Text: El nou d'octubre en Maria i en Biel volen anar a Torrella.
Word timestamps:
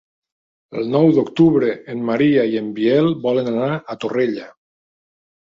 El 0.79 0.87
nou 0.95 1.09
d'octubre 1.17 1.69
en 1.95 2.01
Maria 2.07 2.47
i 2.55 2.59
en 2.63 2.73
Biel 2.79 3.11
volen 3.27 3.53
anar 3.53 3.69
a 3.95 3.99
Torrella. 4.07 4.51